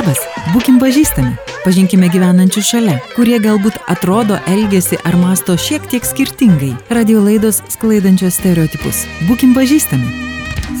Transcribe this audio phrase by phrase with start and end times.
[0.00, 0.20] Labas,
[0.54, 6.70] būkim pažįstami, pažinkime gyvenančių šalia, kurie galbūt atrodo, elgesi ar masto šiek tiek skirtingai.
[6.88, 9.02] Radio laidos sklaidančios stereotipus.
[9.28, 10.08] Būkim pažįstami.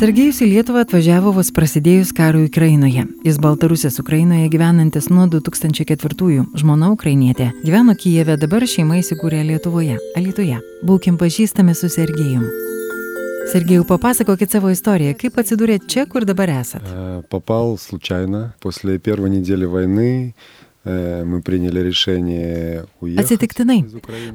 [0.00, 3.04] Sergejus į Lietuvą atvažiavo vos prasidėjus karui Ukrainoje.
[3.26, 7.52] Jis Baltarusės Ukrainoje gyvenantis nuo 2004-ųjų, žmona ukrainietė.
[7.60, 10.64] Gyveno Kijeve, dabar šeima įsikūrė Lietuvoje, Alitoje.
[10.80, 12.48] Būkim pažįstami su Sergejum.
[13.51, 15.13] Сергею, papasakokit savo istoriją.
[15.19, 16.81] Kaip atsidūrėt čia, kur dabar esat?
[17.29, 18.53] Попал случайно.
[18.59, 20.33] После первой недели войны
[20.85, 23.25] мы приняли решение уехать.
[23.25, 23.85] Atsitiktinai.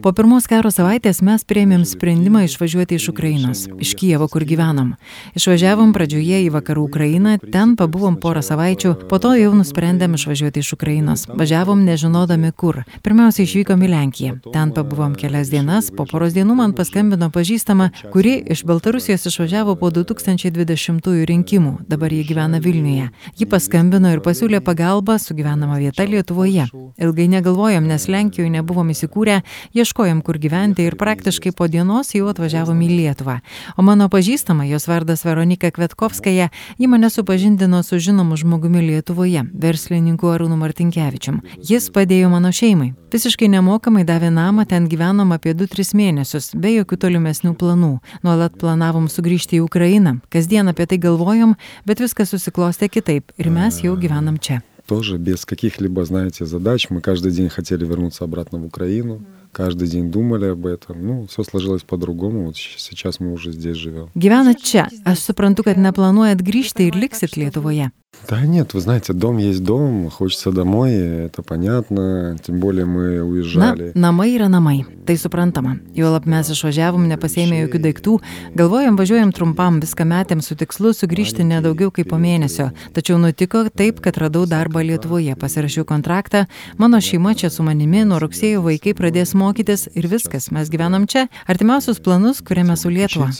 [0.03, 4.97] Po pirmos karo savaitės mes priėmėm sprendimą išvažiuoti iš Ukrainos, iš Kijevo, kur gyvenom.
[5.39, 10.73] Išvažiavom pradžioje į vakarų Ukrainą, ten pabuvom porą savaičių, po to jau nusprendėm išvažiuoti iš
[10.75, 11.27] Ukrainos.
[11.31, 12.83] Važiavom nežinodami kur.
[13.07, 14.41] Pirmiausia, išvykom į Lenkiją.
[14.51, 19.93] Ten pabuvom kelias dienas, po poros dienų man paskambino pažįstama, kuri iš Baltarusijos išvažiavo po
[19.95, 21.87] 2020 rinkimų.
[21.87, 23.11] Dabar jie gyvena Vilniuje.
[23.39, 26.34] Ji paskambino ir pasiūlė pagalbą su gyvenama vieta Lietuvoje.
[26.36, 26.68] Lietuvoje.
[26.98, 29.42] Ilgai negalvojom, nes Lenkijoje nebuvom įsikūrę,
[29.76, 33.40] ieškojom kur gyventi ir praktiškai po dienos jau atvažiavom į Lietuvą.
[33.78, 40.28] O mano pažįstama, jos vardas Veronika Kvetkovskaja, ji mane supažindino su žinomu žmogumi Lietuvoje, verslininku
[40.28, 41.42] Arūnu Martinkievičium.
[41.58, 42.94] Jis padėjo mano šeimai.
[43.12, 47.94] Visiškai nemokamai davė namą, ten gyvenom apie 2-3 mėnesius, be jokių tolimesnių planų.
[48.24, 51.56] Nuolat planavom sugrįžti į Ukrainą, kasdien apie tai galvojom,
[51.88, 54.64] bet viskas susiklostė kitaip ir mes jau gyvenam čia.
[54.88, 56.88] Тоже без каких-либо, знаете, задач.
[56.90, 59.26] Мы каждый день хотели вернуться обратно в Украину.
[59.52, 61.06] Каждый день думали об этом.
[61.06, 62.46] Ну, все сложилось по-другому.
[62.46, 64.10] Вот сейчас мы уже здесь живем.
[64.16, 64.90] Gyvenat čia.
[65.06, 67.92] Aš suprantu, kad neplanuojat grįžti ir liksit Lietuvoje.
[68.29, 73.93] Да нет, вы знаете, дом есть дом, хочется домой, это понятно, тем более мы уезжали.
[73.95, 75.79] Na, namai yra namai, tai suprantama.
[75.95, 78.17] Juolab mes išvažiavom, nepasėmė jokių daiktų,
[78.55, 82.71] galvojom, važiuojam trumpam, viską metėm su tikslu sugrįžti nedaugiau kaip po mėnesio.
[82.95, 86.45] Tačiau nutiko taip, kad radau darbą Lietuvoje, pasirašiau kontraktą,
[86.79, 91.27] mano šeima čia su manimi, nuo rugsėjo vaikai pradės mokytis ir viskas, mes gyvenam čia,
[91.49, 93.33] artimiausius planus kuriame su Lietuva.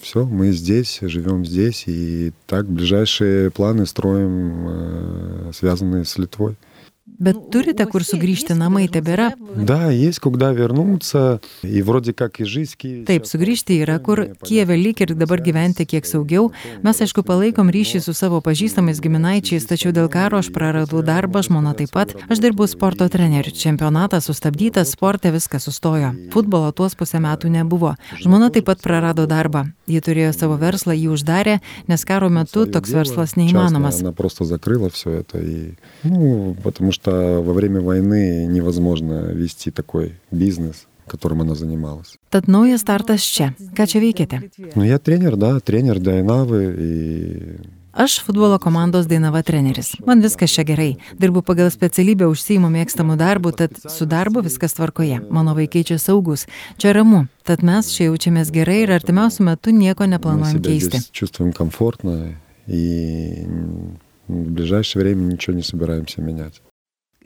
[0.00, 6.56] Все, мы здесь, живем здесь, и так ближайшие планы строим, связанные с Литвой.
[7.17, 9.33] Bet turite kur sugrįžti, namai tebėra?
[9.55, 13.03] Да, есть куда вернуться, и вроде как и жизнь Киеве.
[13.05, 16.53] Taip, sugrįžti yra kur, Kieve lyg ir dabar gyventi kiek saugiau.
[16.83, 21.75] Mes, aišku, palaikom ryšį su savo pažįstamais giminaičiais, tačiau dėl karo aš praradau darbą, žmona
[21.75, 22.15] taip pat.
[22.31, 23.51] Aš dirbu sporto treneriu.
[23.51, 26.15] Čempionatas sustabdytas, sporte viskas sustojo.
[26.31, 27.93] Futbolo tuos pusę metų nebuvo.
[28.23, 29.67] Žmona taip pat prarado darbą.
[29.91, 31.59] Ji turėjo savo verslą, jį uždarė,
[31.91, 33.99] nes karo metu toks verslas neįmanomas.
[33.99, 39.71] Она просто закрыла все это, и, ну, потому что что во время войны невозможно вести
[39.71, 42.17] такой бизнес, которым она занималась.
[42.31, 43.53] Tad naujas startas čia.
[43.75, 44.51] Ką čia veikiate?
[44.75, 47.59] Ну, я тренер, да, тренер Dainavы и
[47.93, 49.93] Aš futbolo komandos Dainava treneris.
[50.05, 50.95] Man viskas čia gerai.
[51.13, 55.19] Dirbu pagal specialybę užsiimu mėgstamų darbų, tad su darbu viskas tvarkoje.
[55.29, 56.47] Mano vaikai čia saugus.
[56.81, 57.27] Čia ramu.
[57.45, 61.05] Tad mes čia jaučiamės gerai ir artimiausių metų nieko neplanuojam keisti.
[61.13, 62.33] Чувствуем комфортно
[62.65, 63.45] и
[64.27, 66.63] в ближайшее время ничего не собираемся менять.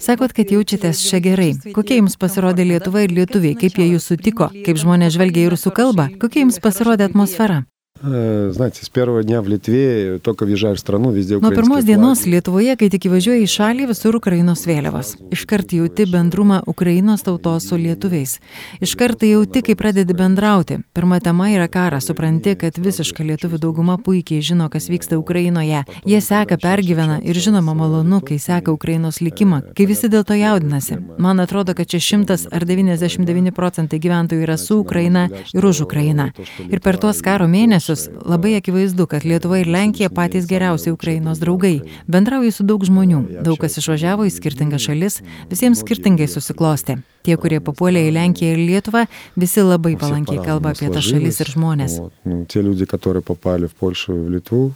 [0.02, 1.52] Sakot, kad jaučiatės čia gerai.
[1.76, 5.70] Kokie jums pasirodė Lietuva ir lietuviai, kaip jie jūs sutiko, kaip žmonės žvelgia į rusų
[5.76, 7.62] kalbą, kokia jums pasirodė atmosfera?
[8.01, 12.75] Знаете, с первого дня в Литве, только въезжая в страну, везде Nuo pirmos dienos Lietuvoje,
[12.78, 15.16] kai tik įvažiuoji į šalį, visur Ukrainos vėliavos.
[15.33, 18.38] Iškart jauti bendrumą Ukrainos tautos su lietuviais.
[18.81, 20.78] Iškart jauti, kai pradedi bendrauti.
[20.94, 25.83] Pirma tema yra karas, supranti, kad visiška lietuvių dauguma puikiai žino, kas vyksta Ukrainoje.
[26.05, 31.00] Jie seka, pergyvena ir žinoma malonu, kai seka Ukrainos likimą, kai visi dėl to jaudinasi.
[31.17, 36.29] Man atrodo, kad čia šimtas ar 99 procentai gyventojų yra su Ukraina ir už Ukrainą.
[36.69, 41.39] Ir per tuos karo mėnesius mėnesius labai akivaizdu, kad Lietuva ir Lenkija patys geriausi Ukrainos
[41.39, 41.81] draugai.
[42.07, 45.19] Bendrauju su daug žmonių, daug kas išvažiavo į skirtingas šalis,
[45.51, 46.97] visiems skirtingai susiklosti.
[47.28, 49.05] Tie, kurie papuolė į Lenkiją ir Lietuvą,
[49.35, 52.00] visi labai palankiai kalba apie tas šalis ir žmonės.
[52.47, 54.73] Tie люди, которые попали в Польшу и в Литву,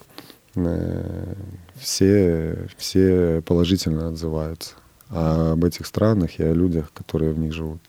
[1.80, 4.76] все, все положительно отзываются.
[5.10, 7.80] А об этих странах и о людях, которые в них живут.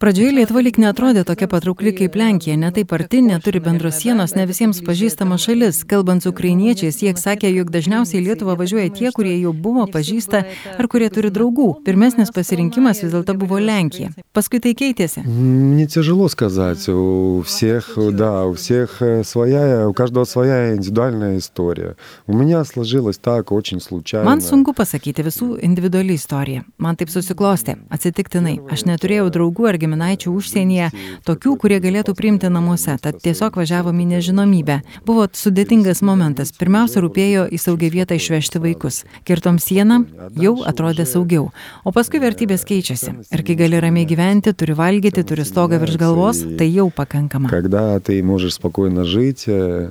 [0.00, 4.78] Pradžioje Lietuva lyg netrodė tokia patraukli kaip Lenkija, netaip arti, neturi bendros sienos, ne visiems
[4.80, 5.82] pažįstama šalis.
[5.84, 10.40] Kalbant su ukrainiečiais, jie sakė, jog dažniausiai į Lietuvą važiuoja tie, kurie jau buvo pažįsta
[10.80, 11.66] ar kurie turi draugų.
[11.84, 14.14] Pirmesnis pasirinkimas vis dėlto buvo Lenkija.
[14.32, 15.20] Paskui tai keitėsi.
[15.26, 16.88] Не тяжело сказать.
[16.88, 21.96] У всех, да, у всех своя, у каждого своя индивидуальная история.
[22.26, 24.24] У меня сложилось так очень случайно.
[24.24, 26.64] Man sunku pasakyti visų individuali istorija.
[26.78, 28.62] Man taip susiklostė, atsitiktinai.
[28.72, 30.90] Aš neturėjau draugų ar giminaičių užsienyje,
[31.28, 34.80] tokių, kurie galėtų priimti namuose, tad tiesiog važiavom į nežinomybę.
[35.06, 36.52] Buvo sudėtingas momentas.
[36.56, 39.04] Pirmiausia, rūpėjo į saugią vietą išvežti vaikus.
[39.28, 40.04] Kirtom sieną,
[40.40, 41.50] jau atrodė saugiau.
[41.84, 43.16] O paskui vertybės keičiasi.
[43.30, 47.48] Ir kai gali ramiai gyventi, turi valgyti, turi stogą virš galvos, tai jau pakankama.
[47.50, 49.90] Когда ты можешь спокойно жить, э,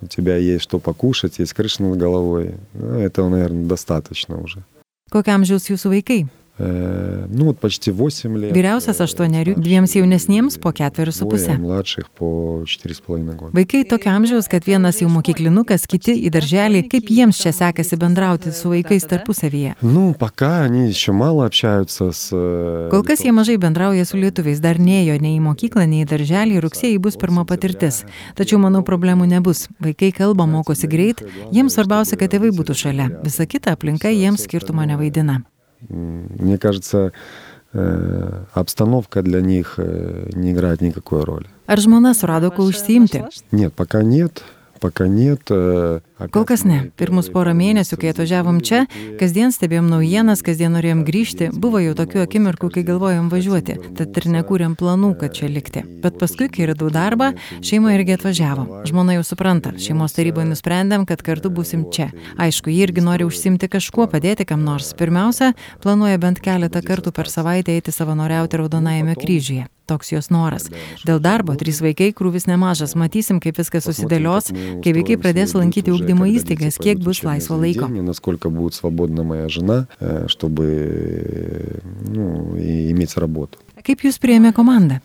[0.00, 4.64] у тебя есть что покушать, есть крыша над головой, ну, этого, наверное, достаточно уже.
[5.12, 6.26] Kokiam amžiaus jūsų vaikai?
[6.58, 8.52] Э, Ну, вот почти 8 лет.
[8.54, 11.58] Vyriausias э, aštuonerių, младший- dviems jaunesniems po ketverius su двое pusė.
[11.58, 13.50] младших по 4,5 года.
[13.52, 18.52] Vaikai tokio amžiaus, kad vienas jau mokyklinukas, kiti į darželį, kaip jiems čia sekasi bendrauti
[18.52, 19.74] su vaikais tarpusavyje.
[19.82, 22.30] Ну, пока они еще мало общаются с...
[22.32, 26.08] э, Kol kas jie mažai bendrauja su lietuviais, dar neėjo nei į mokyklą, nei į
[26.08, 28.04] darželį, rugsėjai bus pirma patirtis.
[28.36, 29.66] Tačiau manau problemų nebus.
[29.80, 31.18] Vaikai kalba, mokosi greit,
[31.50, 33.10] jiems svarbiausia, kad tėvai būtų šalia.
[33.24, 35.42] Visa kita aplinka jiems skirtumo nevaidina.
[35.90, 37.12] М, Мне кажется,
[37.72, 41.46] э, обстановка для них э, не играет никакой роли.
[41.66, 43.24] Ar žmona surado kuo užsiimti?
[43.52, 44.42] Нет, пока нет,
[44.81, 45.51] pakanyt.
[46.33, 46.81] Kol kas ne.
[46.99, 48.81] Pirmus porą mėnesių, kai atvažiavom čia,
[49.19, 54.27] kasdien stebėjom naujienas, kasdien norėjom grįžti, buvo jau tokių akimirkų, kai galvojom važiuoti, tad ir
[54.35, 55.85] nekūrėm planų, kad čia likti.
[56.03, 57.31] Bet paskui, kai radau darbą,
[57.63, 58.83] šeima irgi atvažiavo.
[58.89, 62.11] Žmona jau supranta, šeimos taryboje nusprendėm, kad kartu būsim čia.
[62.41, 64.91] Aišku, ji irgi nori užsimti kažkuo, padėti kam nors.
[64.99, 65.53] Pirmiausia,
[65.83, 69.69] planuoja bent keletą kartų per savaitę eiti savanoriauti Raudonajame kryžiuje.
[69.88, 70.70] Toks jos noras.
[71.04, 72.94] Dėl darbo trys vaikai krūvis nemažas.
[72.96, 74.48] Matysim, kaip viskas susidėlios,
[74.80, 77.88] kai vaikai pradės lankyti ugdymo įstaigas, kiek bus laisvo laiko.
[78.04, 83.58] Насколько будет свободна моя жена, э, чтобы э, ну, и иметь работу.
[83.84, 85.02] Kaip jūs priėmė komandą?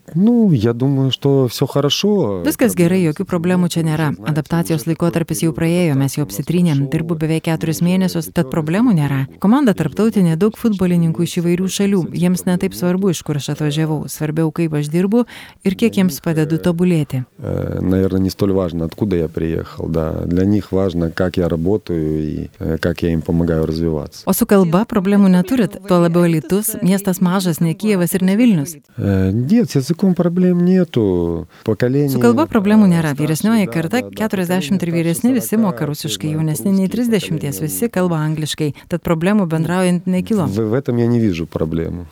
[0.14, 2.42] Ну, я думаю, что все хорошо.
[2.46, 4.12] Viskas gerai, jokių problemų čia nėra.
[4.26, 9.26] Adaptacijos laikotarpis jau praėjo, mes jau apsitrynėm, dirbu beveik keturis mėnesius, tad problemų nėra.
[9.42, 12.02] Komanda tarptautinė, daug futbolininkų iš įvairių šalių.
[12.14, 14.04] Jiems netaip svarbu, iš kur aš atvažiavau.
[14.08, 15.24] Svarbiau, kaip aš dirbu
[15.66, 17.24] ir kiek jiems padedu tobulėti.
[17.38, 19.88] Э, Наверное, не столь важно, откуда я приехал.
[19.88, 20.22] Да.
[20.24, 24.22] Для них важно, как я работаю и э, как я им помогаю развиваться.
[24.26, 28.76] O su kalba problemų neturit, tuo labiau Litus, miestas mažas, ne Kievas ir ne Vilnius.
[28.96, 31.46] Э, Нет, с языком проблем нету.
[31.64, 32.16] Поколение...
[32.16, 33.14] Su kalba problemų nėra.
[33.18, 39.04] Vyresnioji karta 40 ir vyresni visi moka rusiškai, jaunesni nei 30 visi kalba angliškai, tad
[39.06, 40.46] problemų bendraujant nekilo.
[40.46, 42.06] В, в этом я не вижу проблему.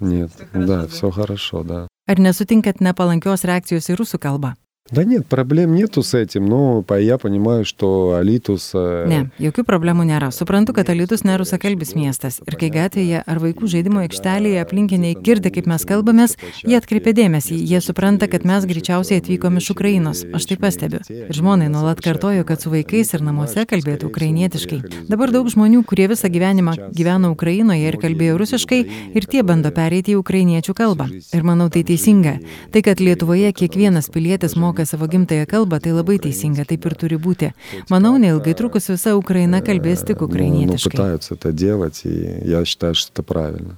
[0.00, 1.86] Нет, да, все хорошо, да.
[2.08, 4.56] Ar nesutinkat nepalankios reakcijos į rusų kalbą?
[4.92, 8.72] Да нет, проблем нету с этим, но по- я понимаю, что Алитус...
[8.74, 10.32] э, Ne, jokių problemų nėra.
[10.34, 12.40] Suprantu, kad Alitus nerusakalbis miestas.
[12.42, 16.34] Ir kai gatvėje ar vaikų žaidimo aikštelėje aplinkiniai girdi, kaip mes kalbamės,
[16.66, 17.54] jie atkreipia dėmesį.
[17.70, 20.24] Jie supranta, kad mes greičiausiai atvykom iš Ukrainos.
[20.34, 20.98] Aš tai pastebiu.
[21.06, 24.80] Ir žmonai nuolat kartoju, kad su vaikais ir namuose kalbėtų ukrainietiškai.
[25.06, 28.82] Dabar daug žmonių, kurie visą gyvenimą gyveno Ukrainoje ir kalbėjo rusiškai,
[29.14, 31.06] ir tie bando pereiti į ukrainiečių kalbą.
[31.30, 32.40] Ir manau, tai teisinga.
[32.74, 37.15] Tai, kad Lietuvoje kiekvienas pilietis moka savo gimtąją kalbą, tai labai teisinga, taip ir turi
[37.15, 37.53] būti.
[37.89, 40.91] Manau, neilgai trukus visa Ukraina kalbės tik ну, ну, ukrainietiškai.
[40.91, 43.77] пытаются это делать, и я считаю, что это правильно.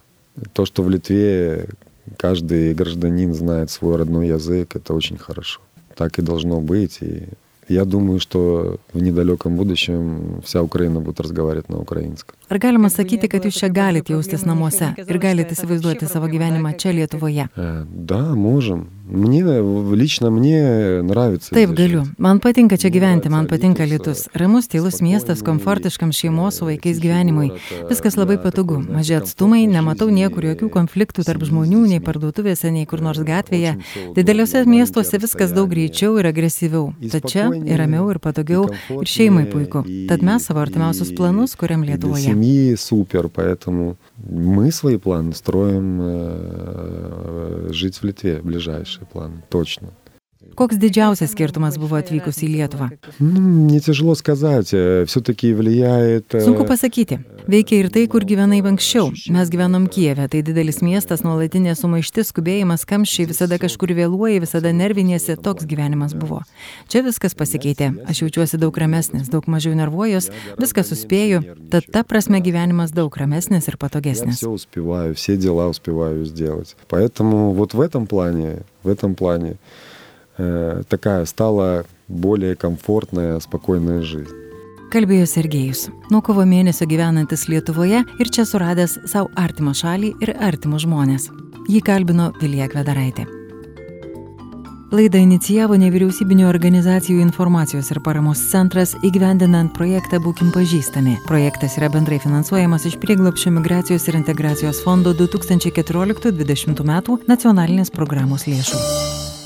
[0.54, 1.68] То, что в Литве
[2.18, 5.62] каждый гражданин знает свой родной язык, это очень хорошо.
[5.96, 6.98] Так и должно быть.
[7.02, 7.28] И
[7.68, 12.36] я думаю, что в недалеком будущем вся Украина будет разговаривать на украинском.
[12.53, 16.93] Ar galima sakyti, kad jūs čia galite jaustis namuose ir galite įsivaizduoti savo gyvenimą čia
[16.93, 17.49] Lietuvoje?
[17.57, 18.89] Э, Да, можем.
[19.13, 21.55] Мне, в- лично мне нравится.
[21.55, 22.05] Taip, здесь galiu.
[22.05, 22.19] жить.
[22.19, 24.29] Man patinka čia gyventi, man patinka Lietus.
[24.35, 27.51] Ramus, tylus miestas, komfortiškam šeimos su vaikais gyvenimui.
[27.91, 28.79] Viskas labai patogu.
[28.79, 33.77] Maži atstumai, nematau niekur jokių konfliktų tarp žmonių, nei parduotuvėse, nei kur nors gatvėje.
[34.15, 36.93] Dideliuose miestuose viskas daug greičiau ir agresyviau.
[37.11, 39.85] Tad čia ir ramiau, ir patogiau, ir šeimai puiku.
[40.09, 42.36] Tad mes savo artimiausius planus kuriam И Для Lietuvoje.
[42.38, 49.90] Семьи супер, поэтому мы свои планы строим э, жить в Литве, ближайшие планы, точно.
[50.55, 52.89] Koks didžiausias skirtumas buvo atvykus į Lietuvą?
[53.21, 54.69] Ну, мне тяжело сказать,
[55.07, 56.35] все-таки влияет...
[56.35, 57.21] э, Sunku pasakyti.
[57.47, 59.13] Veikia ir tai, kur gyvenai anksčiau.
[59.33, 65.39] Mes gyvenom Kijeve, tai didelis miestas, nuolatinė sumaištis, skubėjimas, kamščiai, visada kažkur vėluoji, visada nervinėsi,
[65.41, 66.43] toks gyvenimas buvo.
[66.91, 67.93] Čia viskas pasikeitė.
[68.11, 70.29] Aš jaučiuosi daug ramesnis, daug mažiau nervuojus,
[70.61, 74.37] viską suspėju, tad ta prasme gyvenimas daug ramesnis ir Я patogesnis.
[74.37, 76.77] все успеваю, все дела успеваю сделать.
[76.89, 79.57] Поэтому вот в этом плане, в этом плане
[80.39, 84.43] э, такая стала более комфортная, спокойная жизнь.
[84.93, 85.87] Kalbėjo Sergejus.
[86.13, 91.31] Nuo kovo mėnesio gyvenantis Lietuvoje ir čia suradęs savo artimą šalį ir artimus žmonės.
[91.65, 93.25] Jį kalbino Vilija Kvedaraitė.
[94.93, 101.17] Laidą inicijavo nevyriausybinio organizacijų informacijos ir paramos centras įgyvendinant projektą Būkim pažįstami.
[101.25, 108.87] Projektas yra bendrai finansuojamas iš prieglopščio migracijos ir integracijos fondo 2014-2020 metų nacionalinės programos lėšų.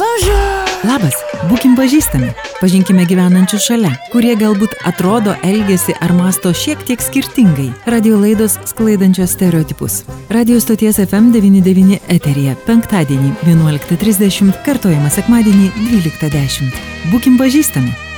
[0.02, 0.50] Bonjour!
[0.82, 1.14] Labas,
[1.46, 7.68] būkim pažįstami, pažinkime gyvenančius šalia, kurie galbūt atrodo, elgesi ar masto šiek tiek skirtingai.
[7.86, 10.02] Radio laidos sklaidančios stereotipus.
[10.34, 16.80] Radio stoties FM99 eterija penktadienį 11.30, kartojama sekmadienį 12.10.
[17.14, 18.11] Būkim pažįstami.